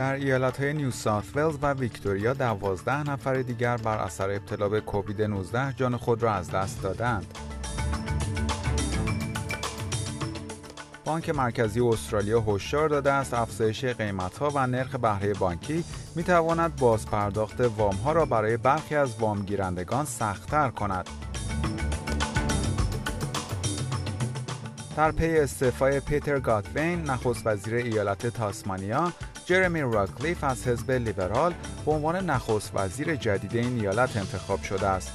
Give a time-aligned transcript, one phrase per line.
[0.00, 4.80] در ایالت های نیو ساوت ولز و ویکتوریا دوازده نفر دیگر بر اثر ابتلا به
[4.80, 7.38] کووید 19 جان خود را از دست دادند.
[11.04, 17.60] بانک مرکزی استرالیا هشدار داده است افزایش قیمتها و نرخ بهره بانکی می تواند بازپرداخت
[17.60, 21.08] وام ها را برای برخی از وام گیرندگان سختتر کند.
[24.96, 29.12] در پی استعفای پیتر گاتوین نخست وزیر ایالت تاسمانیا
[29.50, 31.54] جرمی راکلیف از حزب لیبرال
[31.86, 35.12] به عنوان نخست وزیر جدید این ایالت انتخاب شده است.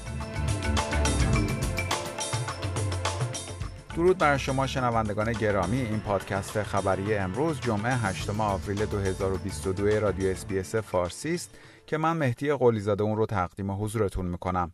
[3.95, 10.75] درود بر شما شنوندگان گرامی این پادکست خبری امروز جمعه 8 آوریل 2022 رادیو SBS
[10.75, 11.49] فارسی است
[11.87, 14.71] که من مهدی قلیزاده اون رو تقدیم حضورتون می‌کنم.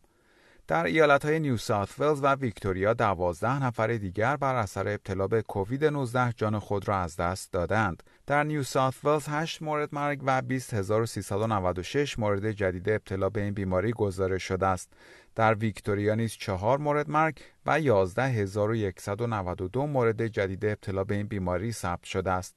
[0.72, 5.42] در ایالت های نیو ساوت ولز و ویکتوریا دوازده نفر دیگر بر اثر ابتلا به
[5.42, 8.02] کووید 19 جان خود را از دست دادند.
[8.26, 13.92] در نیو ساوت ولز 8 مورد مرگ و 20396 مورد جدید ابتلا به این بیماری
[13.92, 14.92] گزارش شده است.
[15.34, 22.04] در ویکتوریا نیز 4 مورد مرگ و 11192 مورد جدید ابتلا به این بیماری ثبت
[22.04, 22.56] شده است.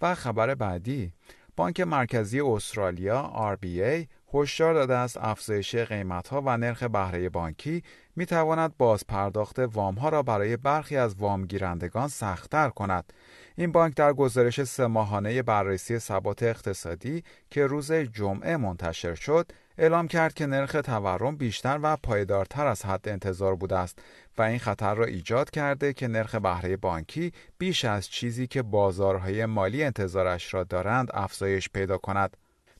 [0.00, 1.12] و خبر بعدی
[1.56, 7.82] بانک مرکزی استرالیا RBA هشدار داده است افزایش قیمتها و نرخ بهره بانکی
[8.16, 13.12] می تواند باز پرداخت وام ها را برای برخی از وام گیرندگان سختتر کند.
[13.56, 20.08] این بانک در گزارش سه ماهانه بررسی ثبات اقتصادی که روز جمعه منتشر شد اعلام
[20.08, 23.98] کرد که نرخ تورم بیشتر و پایدارتر از حد انتظار بوده است
[24.38, 29.46] و این خطر را ایجاد کرده که نرخ بهره بانکی بیش از چیزی که بازارهای
[29.46, 32.36] مالی انتظارش را دارند افزایش پیدا کند.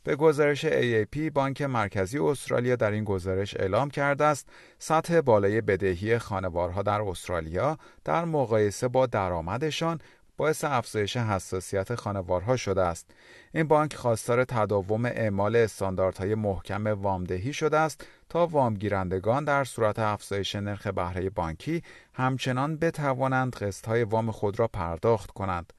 [0.07, 4.48] به گزارش AAP بانک مرکزی استرالیا در این گزارش اعلام کرده است
[4.79, 10.01] سطح بالای بدهی خانوارها در استرالیا در مقایسه با درآمدشان
[10.36, 13.11] باعث افزایش حساسیت خانوارها شده است.
[13.55, 20.57] این بانک خواستار تداوم اعمال استانداردهای محکم وامدهی شده است تا وامگیرندگان در صورت افزایش
[20.57, 21.83] نرخ بهره بانکی
[22.14, 25.73] همچنان بتوانند قسطهای وام خود را پرداخت کنند.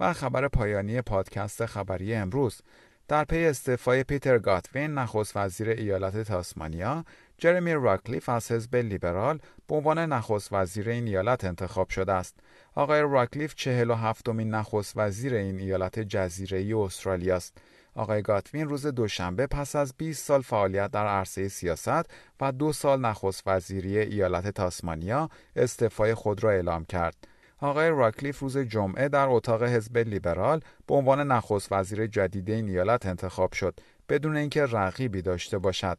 [0.00, 2.62] و خبر پایانی پادکست خبری امروز
[3.12, 7.04] در پی استعفای پیتر گاتوین نخست وزیر ایالت تاسمانیا
[7.38, 12.36] جرمی راکلیف از حزب لیبرال به عنوان نخست وزیر این ایالت انتخاب شده است.
[12.74, 17.58] آقای راکلیف چهل و هفتمین نخست وزیر این ایالت جزیره استرالیا است.
[17.94, 23.00] آقای گاتوین روز دوشنبه پس از 20 سال فعالیت در عرصه سیاست و دو سال
[23.00, 27.31] نخست وزیری ایالت تاسمانیا استعفای خود را اعلام کرد.
[27.62, 33.06] آقای راکلیف روز جمعه در اتاق حزب لیبرال به عنوان نخست وزیر جدید این ایالت
[33.06, 35.98] انتخاب شد بدون اینکه رقیبی داشته باشد.